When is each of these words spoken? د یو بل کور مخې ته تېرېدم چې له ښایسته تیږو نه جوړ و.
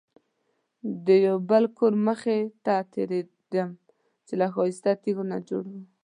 د 1.05 1.07
یو 1.27 1.37
بل 1.49 1.63
کور 1.77 1.93
مخې 2.07 2.39
ته 2.65 2.75
تېرېدم 2.93 3.69
چې 4.27 4.33
له 4.39 4.47
ښایسته 4.53 4.91
تیږو 5.03 5.23
نه 5.31 5.37
جوړ 5.47 5.63
و. 5.71 5.73